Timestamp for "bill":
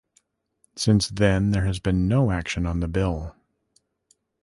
2.87-3.35